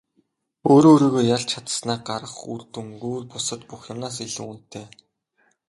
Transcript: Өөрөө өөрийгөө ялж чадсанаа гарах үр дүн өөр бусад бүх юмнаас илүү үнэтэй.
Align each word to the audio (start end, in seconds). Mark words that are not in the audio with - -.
Өөрөө 0.71 0.93
өөрийгөө 0.93 1.23
ялж 1.35 1.45
чадсанаа 1.51 1.99
гарах 2.07 2.37
үр 2.53 2.61
дүн 2.73 2.87
өөр 3.09 3.23
бусад 3.31 3.61
бүх 3.69 3.81
юмнаас 3.93 4.17
илүү 4.25 4.45
үнэтэй. 4.51 4.85